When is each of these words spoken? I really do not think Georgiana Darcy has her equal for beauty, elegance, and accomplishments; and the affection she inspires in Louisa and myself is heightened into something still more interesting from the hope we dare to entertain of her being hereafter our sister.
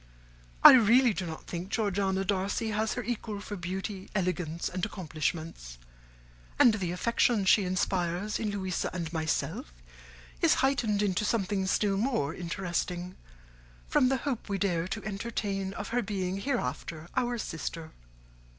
I 0.63 0.71
really 0.73 1.13
do 1.13 1.27
not 1.27 1.45
think 1.45 1.69
Georgiana 1.69 2.25
Darcy 2.25 2.69
has 2.71 2.93
her 2.95 3.03
equal 3.03 3.39
for 3.39 3.55
beauty, 3.55 4.09
elegance, 4.15 4.67
and 4.67 4.83
accomplishments; 4.83 5.77
and 6.57 6.73
the 6.73 6.91
affection 6.91 7.45
she 7.45 7.65
inspires 7.65 8.39
in 8.39 8.49
Louisa 8.49 8.89
and 8.95 9.13
myself 9.13 9.71
is 10.41 10.55
heightened 10.65 11.03
into 11.03 11.23
something 11.23 11.67
still 11.67 11.97
more 11.97 12.33
interesting 12.33 13.15
from 13.87 14.09
the 14.09 14.17
hope 14.17 14.49
we 14.49 14.57
dare 14.57 14.87
to 14.87 15.05
entertain 15.05 15.71
of 15.75 15.89
her 15.89 16.01
being 16.01 16.37
hereafter 16.37 17.07
our 17.15 17.37
sister. 17.37 17.91